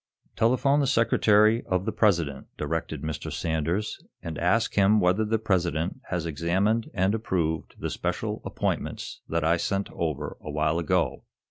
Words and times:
"Telephone 0.35 0.79
the 0.79 0.87
secretary 0.87 1.63
of 1.67 1.85
the 1.85 1.91
President," 1.91 2.47
directed 2.57 3.03
Mr. 3.03 3.31
Sanders, 3.31 4.03
"and 4.23 4.39
ask 4.39 4.73
him 4.73 4.99
whether 4.99 5.23
the 5.23 5.37
President 5.37 6.01
has 6.09 6.25
examined 6.25 6.89
and 6.95 7.13
approved 7.13 7.75
the 7.77 7.91
special 7.91 8.41
appointments 8.43 9.21
that 9.29 9.43
I 9.43 9.57
sent 9.57 9.91
over 9.91 10.37
a 10.43 10.49
while 10.49 10.79
ago." 10.79 11.21